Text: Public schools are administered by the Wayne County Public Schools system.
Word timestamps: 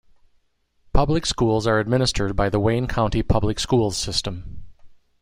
Public 0.93 1.27
schools 1.27 1.67
are 1.67 1.79
administered 1.79 2.35
by 2.35 2.49
the 2.49 2.59
Wayne 2.59 2.87
County 2.87 3.21
Public 3.21 3.59
Schools 3.59 3.95
system. 3.97 4.63